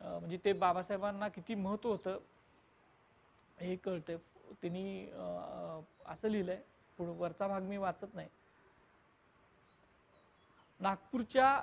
[0.01, 2.19] म्हणजे ते बाबासाहेबांना किती महत्त्व होतं
[3.59, 4.17] हे कळतंय.
[4.63, 5.07] त्यांनी
[6.07, 6.61] असं लिहिलंय.
[6.99, 8.29] पुढं वरचा भाग मी वाचत नाही.
[10.81, 11.61] नागपूरच्या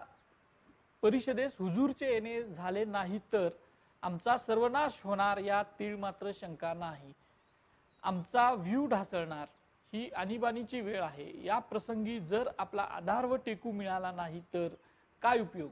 [1.04, 3.50] परिषदेस हुजूरचे येणे झाले नाही तर
[4.04, 7.14] आमचा सर्वनाश होणार या तीळ मात्र शंका नाही.
[8.04, 9.48] आमचा व्ह्यू ढासळणार
[9.94, 11.46] ही आणीबाणीची वेळ आहे.
[11.46, 14.68] या प्रसंगी जर आपला आधार व टेकू मिळाला नाही तर
[15.22, 15.72] काय उपयोग?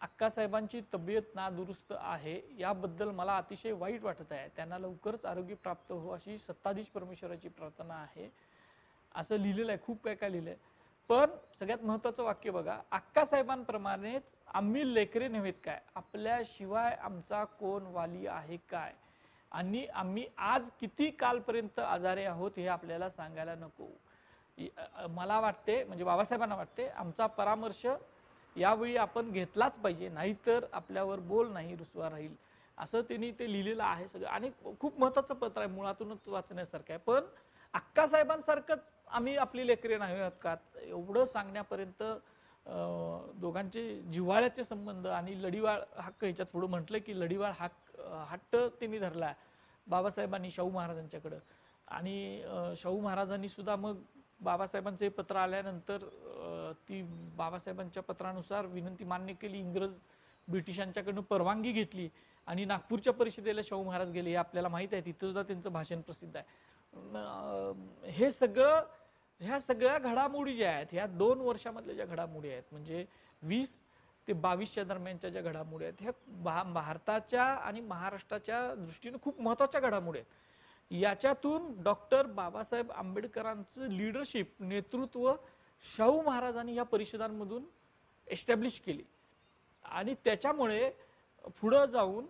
[0.00, 2.40] अक्कासाहेबांची तब्येत नादुरुस्त आहे.
[2.58, 4.48] याबद्दल मला अतिशय वाईट वाटत आहे.
[4.56, 8.28] त्यांना लवकरच आरोग्य प्राप्त हो अशी सत्ताधीश परमेश्वराची प्रार्थना आहे.
[9.14, 10.54] असं लिहिलेलं आहे खूप काय काय लिहिलंय.
[11.10, 14.22] पण सगळ्यात महत्वाचं वाक्य बघा अक्कासाहेबांप्रमाणेच
[14.54, 15.80] आम्ही लेकरे नव्हेत काय?
[15.94, 18.92] आपल्याशिवाय आमचा कोण वाली आहे काय?
[19.52, 23.88] आणि आम्ही आज किती कालपर्यंत आजारी आहोत हे आपल्याला सांगायला नको.
[25.10, 27.86] मला वाटते म्हणजे बाबासाहेबांना वाटते आमचा परामर्श
[28.56, 32.34] यावेळी आपण घेतलाच पाहिजे नाहीतर आपल्यावर बोल नाही रुसवा राहील.
[32.78, 34.26] असं त्यांनी ते लिहिलेलं आहे सगळं.
[34.28, 36.98] आणि खूप महत्वाचं पत्र आहे मुळातूनच वाचण्यासारखं आहे.
[36.98, 37.24] पण
[37.74, 40.54] अक्कासाहेबांसारखंच आम्ही आपली लेकरे नाही आहोत का?
[40.82, 42.02] एवढं सांगण्यापर्यंत
[43.40, 49.32] दोघांचे जिव्हाळ्याचे संबंध आणि लढीवाळ हक्क ह्याच्यात पुढे म्हटलं की लढीवाळ हक्क हट्ट त्यांनी धरला
[49.86, 51.38] बाबासाहेबांनी शाहू महाराजांच्याकडं.
[51.88, 52.42] आणि
[52.76, 53.96] शाहू महाराजांनी सुद्धा मग
[54.40, 56.04] बाबासाहेबांचे पत्र आल्यानंतर
[56.88, 57.02] ती
[57.36, 59.94] बाबासाहेबांच्या पत्रानुसार विनंती मान्य केली इंग्रज
[60.48, 62.08] ब्रिटिशांच्याकडनं परवानगी घेतली
[62.46, 66.36] आणि नागपूरच्या परिषदेला शाहू महाराज गेले हे आपल्याला माहीत आहे तिथं सुद्धा त्यांचं भाषण प्रसिद्ध
[66.36, 66.44] आहे.
[66.92, 68.82] हे सगळं
[69.40, 73.04] ह्या सगळ्या घडामोडी ज्या आहेत ह्या दोन वर्षामधल्या ज्या घडामोडी आहेत म्हणजे
[73.42, 73.70] वीस
[74.28, 80.18] ते बावीसच्या दरम्यानच्या ज्या घडामोडी आहेत ह्या भा- भारताच्या आणि महाराष्ट्राच्या दृष्टीने खूप महत्त्वाच्या घडामोडी
[80.18, 80.30] आहेत.
[80.90, 85.32] याच्यातून डॉक्टर बाबासाहेब आंबेडकरांचं लिडरशिप नेतृत्व
[85.96, 87.64] शाहू महाराजांनी या परिषदांमधून
[88.26, 89.02] एस्टॅब्लिश केली.
[89.84, 90.90] आणि त्याच्यामुळे
[91.60, 92.26] पुढं जाऊन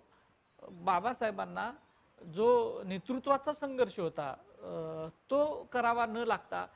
[0.85, 1.71] बाबासाहेबांना
[2.21, 4.35] जो नेतृत्वाचा संघर्ष होता
[5.31, 6.67] तो करावा न लागता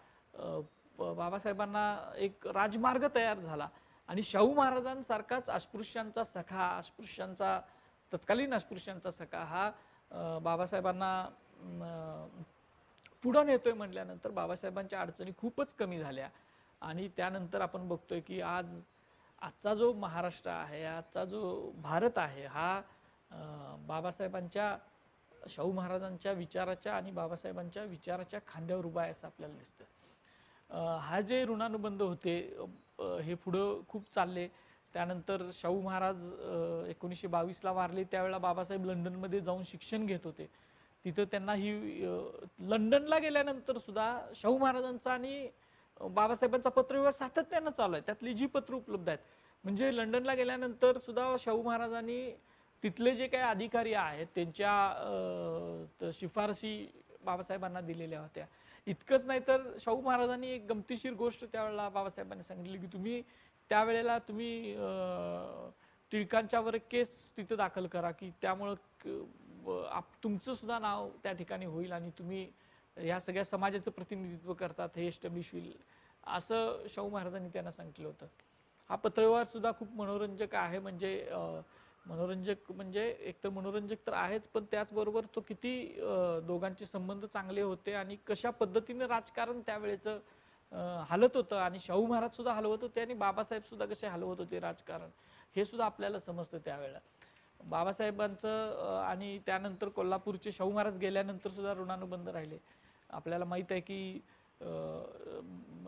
[0.98, 3.68] बाबासाहेबांना एक राजमार्ग तयार झाला.
[4.08, 7.58] आणि शाहू महाराजांसारखाच अस्पृश्यांचा सखा अस्पृश्यांचा
[8.12, 9.70] तत्कालीन अस्पृश्यांचा सखा हा
[10.42, 11.10] बाबासाहेबांना
[13.22, 16.28] पुढं नेतोय म्हटल्यानंतर बाबासाहेबांच्या अडचणी खूपच कमी झाल्या.
[16.82, 18.66] आणि त्यानंतर आपण बघतोय की आज
[19.42, 22.80] आजचा जो महाराष्ट्र आहे आजचा जो भारत आहे हा
[23.86, 24.76] बाबासाहेबांच्या
[25.48, 29.84] शाहू महाराजांच्या विचाराच्या आणि बाबासाहेबांच्या विचाराच्या खांद्यावर उभा आहे असं आपल्याला दिसतं.
[31.00, 32.38] हा जे ऋणानुबंध होते
[33.24, 34.46] हे पुढं खूप चालले.
[34.94, 36.24] त्यानंतर शाहू महाराज
[36.90, 38.04] एकोणीसशे बावीसला वारले.
[38.04, 40.48] त्यावेळेला बाबासाहेब लंडनमध्ये जाऊन शिक्षण घेत होते.
[41.04, 41.72] तिथं त्यांना ही
[42.70, 45.48] लंडनला गेल्यानंतर सुद्धा शाहू महाराजांचा आणि
[46.00, 48.02] बाबासाहेबांचा पत्रव्यवहार सातत्यानं चालू आहे.
[48.06, 49.18] त्यातली जी पत्र उपलब्ध आहेत.
[49.64, 52.20] म्हणजे लंडनला गेल्यानंतर सुद्धा शाहू महाराजांनी
[52.82, 54.74] तिथले जे काही अधिकारी आहेत त्यांच्या
[56.00, 58.46] शिफारसी शिफारशी बाबासाहेबांना दिलेल्या होत्या.
[58.86, 63.22] इतकंच नाही तर शाहू महाराजांनी एक गमतीशीर गोष्ट त्यावेळेला बाबासाहेबांनी सांगितली की तुम्ही
[63.70, 64.74] त्यावेळेला तुम्ही
[66.12, 68.74] टिळकांच्यावर केस तिथे दाखल करा की त्यामुळं
[69.90, 72.46] आप- तुमचं सुद्धा नाव त्या ठिकाणी होईल आणि तुम्ही
[72.96, 75.72] या सगळ्या समाजाचं प्रतिनिधित्व करतात हे एस्टॅब्लिश होईल
[76.26, 78.26] असं शाहू महाराजांनी त्यांना सांगितलं होतं.
[78.90, 80.78] हा पत्रव्यवहार सुद्धा खूप मनोरंजक आहे.
[80.78, 81.28] म्हणजे
[82.06, 85.72] मनोरंजक म्हणजे एक तर मनोरंजक तर आहेच पण त्याचबरोबर तो किती
[86.46, 90.18] दोघांचे संबंध चांगले होते आणि कशा पद्धतीने राजकारण त्यावेळेचं
[91.08, 95.08] हलत होतं आणि शाहू महाराज सुद्धा हलवत होते आणि बाबासाहेब सुद्धा कसे हलवत होते राजकारण
[95.56, 96.98] हे सुद्धा आपल्याला समजतं त्यावेळेला.
[97.60, 102.58] बाबासाहेबांचं आणि त्यानंतर कोल्हापूरचे शाहू महाराज गेल्यानंतर सुद्धा ऋणानुबंध राहिले.
[103.10, 104.20] आपल्याला माहीत आहे की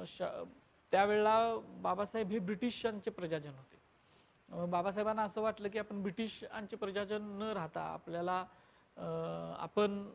[0.09, 0.45] शा-
[0.93, 1.39] त्यावेळेला
[1.83, 3.78] बाबासाहेब हे ब्रिटिशांचे प्रजाजन होते.
[4.51, 8.45] बाबासाहेबांना असं वाटलं की आपण ब्रिटिशांचे प्रजाजन न राहता आपल्याला
[9.59, 10.11] आपण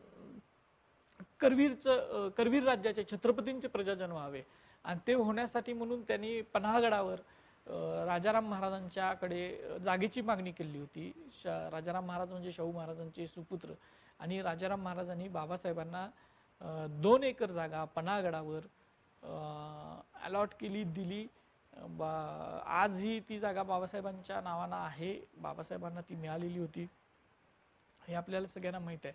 [1.39, 4.41] करवीरचं करवीर राज्याचे छत्रपतींचे प्रजाजन व्हावे.
[4.83, 7.19] आणि ते होण्यासाठी म्हणून त्यांनी पन्हाळगडावर
[8.05, 11.29] राजाराम महाराजांच्याकडे जागेची मागणी केली होती.
[11.43, 13.73] शा- राजाराम महाराज म्हणजे शाहू महाराजांचे सुपुत्र.
[14.19, 16.07] आणि राजाराम महाराजांनी बाबासाहेबांना
[16.89, 18.59] दोन एकर जागा पन्हाळगडावर
[20.23, 21.27] अलॉट केली दिली.
[21.77, 22.11] बा
[22.81, 25.13] आजही ती जागा बाबासाहेबांच्या नावानं आहे.
[25.37, 26.87] बाबासाहेबांना ती मिळालेली होती.
[28.01, 29.13] हे आपल्याला सगळ्यांना माहीत आहे.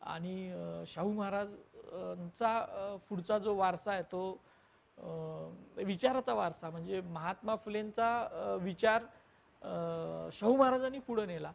[0.00, 4.22] आणि शाहू महाराजांचा पुढचा जो वारसा आहे तो
[5.76, 9.02] विचाराचा वारसा म्हणजे महात्मा फुलेंचा विचार
[10.32, 11.52] शाहू महाराजांनी पुढं नेला.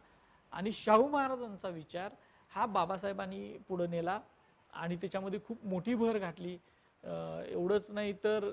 [0.52, 2.12] आणि शाहू महाराजांचा विचार
[2.50, 4.20] हा बाबासाहेबांनी पुढं नेला
[4.72, 6.58] आणि त्याच्यामध्ये खूप मोठी भर घातली.
[7.52, 8.48] एवढंच नाही तर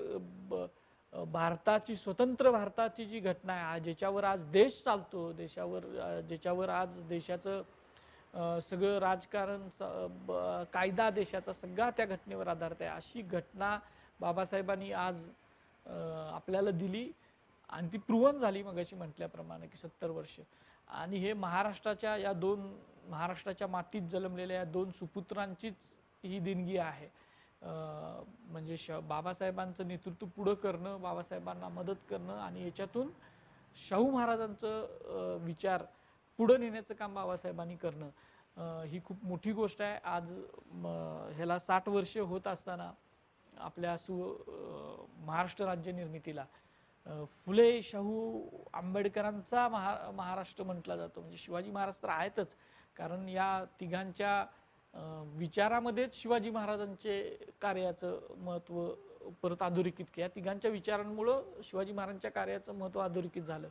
[0.50, 0.64] ब-
[1.12, 5.84] भारताची स्वतंत्र भारताची जी घटना आहे ज्याच्यावर आज देश चालतो देशावर
[6.28, 12.90] ज्याच्यावर आज देशाचं सगळं राजकारण स- ब- कायदा देशाचा सगळा त्या घटनेवर आधारित आहे.
[12.90, 13.78] अशी घटना
[14.20, 15.24] बाबासाहेबांनी आज
[15.86, 17.10] आपल्याला दिली
[17.68, 20.40] आणि ती प्रुवन झाली मगाशी म्हटल्याप्रमाणे की सत्तर वर्ष.
[20.88, 22.76] आणि हे महाराष्ट्राच्या या दोन
[23.08, 25.76] महाराष्ट्राच्या मातीत जन्मलेल्या या दोन सुपुत्रांचीच
[26.24, 27.08] ही देणगी आहे.
[27.62, 33.10] म्हणजे श बाबासाहेबांचं नेतृत्व पुढं करणं बाबासाहेबांना मदत करणं आणि याच्यातून
[33.88, 35.82] शाहू महाराजांचं विचार
[36.38, 39.98] पुढं नेण्याचं काम बाबासाहेबांनी करणं ही खूप मोठी गोष्ट आहे.
[40.04, 40.30] आज
[41.36, 42.90] ह्याला साठ वर्ष होत असताना
[43.52, 44.14] आपल्या सु
[45.26, 46.44] महाराष्ट्र राज्य निर्मितीला
[47.44, 48.42] फुले शाहू
[48.74, 51.20] आंबेडकरांचा महा महाराष्ट्र म्हटला जातो.
[51.20, 52.54] म्हणजे शिवाजी महाराज तर आहेतच.
[52.96, 54.44] कारण या तिघांच्या
[55.38, 57.20] विचारामध्येच शिवाजी महाराजांचे
[57.60, 58.88] कार्याचं महत्त्व
[59.42, 60.28] परत अधोरेखित केलं.
[60.34, 63.68] तिघांच्या विचारांमुळं शिवाजी महाराजांच्या कार्याचं महत्त्व अधोरेखित झालं.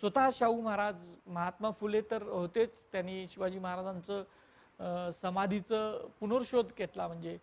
[0.00, 2.80] स्वतः शाहू महाराज महात्मा फुले तर होतेच.
[2.92, 7.06] त्यांनी शिवाजी महाराजांचं समाधीचं पुनर्शोध घेतला.
[7.08, 7.38] म्हणजे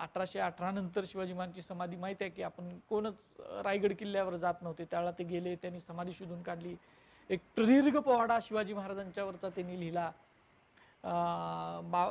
[0.00, 3.14] अठराशे अठरा नंतर शिवाजी महाराजांची समाधी माहिती आहे की आपण कोणच
[3.64, 4.84] रायगड किल्ल्यावर जात नव्हते.
[4.84, 6.74] त्यावेळेला ते गेले त्यांनी समाधी शोधून काढली.
[7.30, 10.10] एक प्रदीर्घ पोवाडा शिवाजी महाराजांच्यावरचा त्यांनी लिहिला.
[11.06, 12.04] बा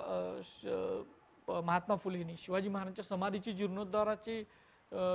[0.44, 1.04] श-
[1.48, 4.44] महात्मा फुलेंनी शिवाजी महाराजांच्या समाधीची जीर्णोद्धाराची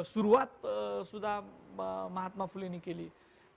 [0.07, 0.67] सुरुवात
[1.11, 3.09] सुद्धा म- महात्मा फुलेंनी केली.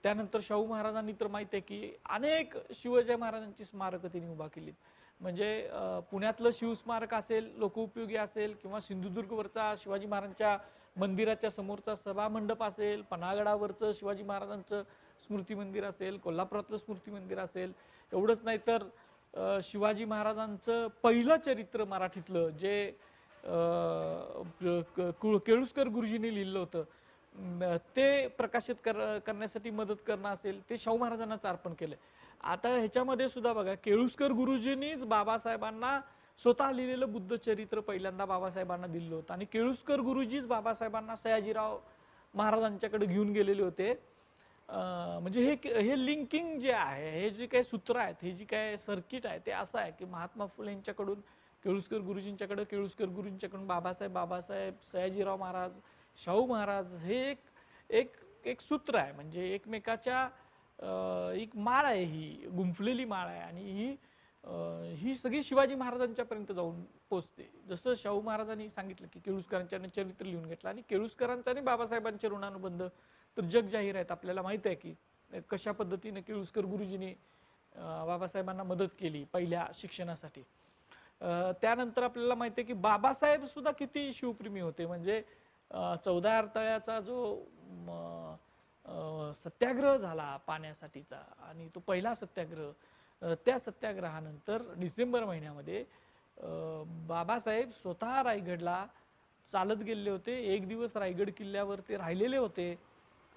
[0.04, 4.72] त्यानंतर शाहू महाराजांनी तर माहिती आहे की अनेक शिवाजी महाराजांची स्मारकं त्यांनी उभा केलीत.
[5.20, 5.48] म्हणजे
[6.10, 10.56] पुण्यातलं शिवस्मारक असेल लोकउपयोगी असेल किंवा सिंधुदुर्गवरचा शिवाजी महाराजांच्या
[10.96, 14.82] मंदिराच्या समोरचा सभा मंडप असेल पन्हागडावरचं शिवाजी महाराजांचं
[15.26, 17.72] स्मृती मंदिर असेल कोल्हापुरातलं स्मृती मंदिर असेल
[18.12, 18.82] एवढंच नाही तर
[19.62, 22.90] शिवाजी महाराजांचं पहिलं चरित्र मराठीतलं जे
[23.44, 26.84] क- केळुसकर गुरुजींनी लिहिलं होतं
[27.96, 31.96] ते प्रकाशित कर करण्यासाठी मदत करणं असेल ते शाहू महाराजांनाच अर्पण केलं
[32.42, 36.00] आता ह्याच्यामध्ये सुद्धा बघा केळुसकर गुरुजींनीच बाबासाहेबांना
[36.42, 39.32] स्वतः लिहिलेलं बुद्ध चरित्र पहिल्यांदा बाबासाहेबांना दिलं होतं.
[39.32, 41.78] आणि केळुसकर गुरुजीच बाबासाहेबांना सयाजीराव
[42.34, 43.94] महाराजांच्याकडे घेऊन गेलेले होते.
[44.68, 49.26] म्हणजे हे हे लिंकिंग जे आहे हे जे काही सूत्र आहेत हे जी काय सर्किट
[49.26, 51.20] आहे ते असं आहे की महात्मा फुले यांच्याकडून
[51.64, 55.78] केळुसकर गुरुजींच्याकडे केळुसकर गुरुजींच्याकडून बाबासाहेब बाबासाहेब सयाजीराव महाराज
[56.18, 57.38] शाहू महाराज हे एक
[57.90, 58.12] एक
[58.44, 59.12] एक सूत्र आहे.
[59.12, 60.28] म्हणजे एकमेकाच्या
[61.34, 63.94] एक माळ आहे ही गुंफलेली माळ आहे आणि ही
[64.96, 70.68] ही सगळी शिवाजी महाराजांच्यापर्यंत जाऊन पोचते जसं शाहू महाराजांनी सांगितलं की केळुसकरांच्या चरित्र लिहून घेतलं
[70.70, 72.82] आणि केळुसकरांचा आणि बाबासाहेबांचे ऋणानुबंध
[73.36, 74.10] तर जग जाहीर आहेत.
[74.10, 74.94] आपल्याला माहीत आहे की
[75.50, 77.12] कशा पद्धतीने केळुसकर गुरुजींनी
[77.72, 80.42] बाबासाहेबांना मदत केली पहिल्या शिक्षणासाठी.
[81.60, 84.86] त्यानंतर आपल्याला माहिती आहे की बाबासाहेब सुद्धा किती शिवप्रेमी होते.
[84.86, 85.22] म्हणजे
[86.04, 87.18] चौदा अडथळ्याचा जो
[89.44, 95.84] सत्याग्रह झाला पाण्यासाठीचा आणि तो पहिला सत्याग्रह त्या सत्याग्रहानंतर डिसेंबर महिन्यामध्ये
[97.08, 98.84] बाबासाहेब स्वतः रायगडला
[99.52, 100.32] चालत गेले होते.
[100.54, 102.74] एक दिवस रायगड किल्ल्यावर ते राहिलेले होते.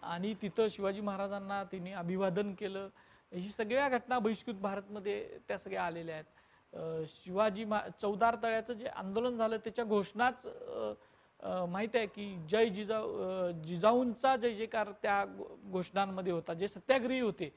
[0.03, 2.87] आणि तिथं शिवाजी महाराजांना तिने अभिवादन केलं.
[3.31, 7.05] ही सगळ्या घटना बहिष्कृत भारतमध्ये त्या सगळ्या आलेल्या आहेत.
[7.07, 10.45] शिवाजी मा चौदार तळ्याचं जे आंदोलन झालं त्याच्या घोषणाच
[11.69, 15.23] माहीत आहे की जय जिजाऊ जिजाऊंचा जय जयकार त्या
[15.71, 16.53] घोषणांमध्ये होता.
[16.53, 17.49] जे सत्याग्रही होते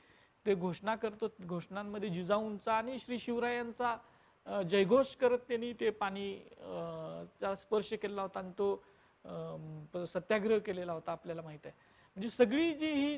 [0.47, 3.97] ते घोषणा करतो घोषणांमध्ये जिजाऊंचा आणि श्री शिवरायांचा
[4.63, 6.35] जयघोष करत त्यांनी ते पाणी
[7.41, 11.75] चा स्पर्श केलेला होता आणि तो सत्याग्रह केलेला होता आपल्याला माहीत आहे.
[12.17, 13.17] म्हणजे सगळी जी ही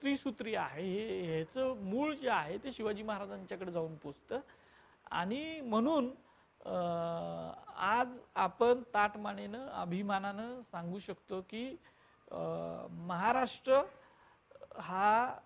[0.00, 4.40] त्रिसूत्री आहे हे ह्याचं मूळ जे आहे ते शिवाजी महाराजांच्याकडे जाऊन पोचतं.
[5.10, 6.10] आणि म्हणून
[7.82, 11.64] आज आपण ताटमानेनं अभिमानानं सांगू शकतो की
[12.30, 13.80] महाराष्ट्र
[14.80, 15.38] हा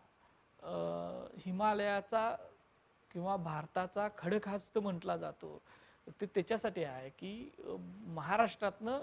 [1.44, 2.30] हिमालयाचा
[3.10, 5.60] किंवा भारताचा खडखास्त म्हटला जातो.
[6.20, 7.50] ते त्याच्यासाठी आहे की
[8.14, 8.98] महाराष्ट्रातनं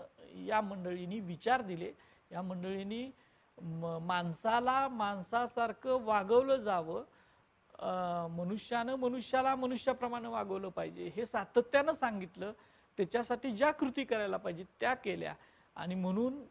[0.45, 1.91] या मंडळींनी विचार दिले.
[2.31, 3.09] या मंडळींनी
[3.57, 7.03] माणसाला माणसासारखं वागवलं जावं
[8.35, 12.51] मनुष्यानं मनुष्याला मनुष्याप्रमाणे वागवलं पाहिजे हे सातत्यानं सांगितलं
[12.97, 15.33] त्याच्यासाठी ज्या कृती करायला पाहिजे त्या केल्या.
[15.75, 16.43] आणि म्हणून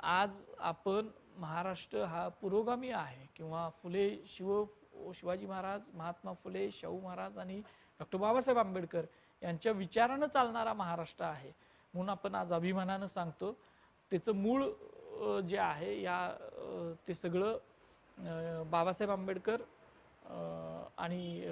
[0.00, 4.64] आज आपण महाराष्ट्र हा पुरोगामी आहे किंवा फुले शिव
[5.14, 7.58] शिवाजी महाराज महात्मा फुले शाहू महाराज आणि
[8.00, 9.04] डॉक्टर बाबासाहेब आंबेडकर
[9.42, 11.52] यांच्या विचारानं चालणारा महाराष्ट्र आहे.
[11.94, 13.52] म्हणून आपण आज अभिमानानं सांगतो
[14.12, 14.64] त्याचं मूळ
[15.48, 16.18] जे आहे या
[17.08, 19.60] ते सगळं बाबासाहेब आंबेडकर
[20.98, 21.44] आणि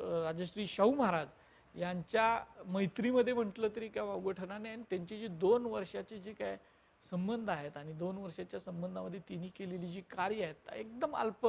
[0.00, 1.28] राजश्री शाहू महाराज
[1.74, 4.74] यांच्या मैत्रीमध्ये म्हटलं तरी काय वावगं ठरणार नाही.
[4.74, 6.56] आणि त्यांची जी दोन वर्षाचे जे काय
[7.04, 11.46] संबंध आहेत आणि दोन वर्षाच्या संबंधामध्ये तिने केलेली जी कार्य आहेत एकदम अल्प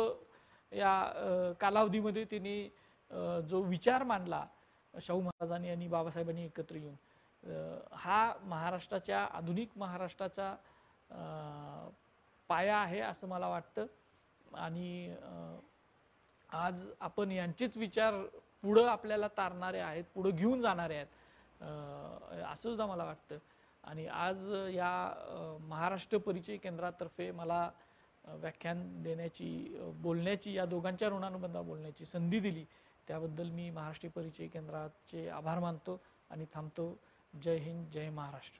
[0.71, 2.61] या कालावधीमध्ये तिने
[3.49, 4.45] जो विचार मांडला
[4.93, 6.95] शाहू महाराजांनी आणि बाबासाहेबांनी एकत्र येऊन
[7.93, 10.53] हा महाराष्ट्राच्या आधुनिक महाराष्ट्राचा
[12.49, 13.85] पाया आहे असं मला वाटतं.
[14.55, 15.15] आणि
[16.49, 18.13] आज आपण यांचेच विचार
[18.61, 21.63] पुढं आपल्याला तारणारे आहेत पुढं घेऊन जाणारे आहेत
[22.43, 23.37] असं सुद्धा मला वाटतं.
[23.83, 27.69] आणि आज या महाराष्ट्र परिचय केंद्रातर्फे मला
[28.25, 32.65] व्याख्यान देण्याची बोलण्याची या दोघांच्या ऋणानुबंधा बोलण्याची संधी दिली.
[33.07, 36.95] त्याबद्दल मी महाराष्ट्र परिचय केंद्राचे आभार मानतो आणि थांबतो.
[37.33, 38.59] जय हिंद जय महाराष्ट्र.